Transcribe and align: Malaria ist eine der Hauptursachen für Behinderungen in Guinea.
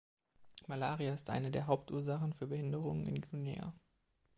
Malaria 0.65 1.13
ist 1.13 1.29
eine 1.29 1.51
der 1.51 1.67
Hauptursachen 1.67 2.33
für 2.33 2.47
Behinderungen 2.47 3.05
in 3.05 3.21
Guinea. 3.21 3.75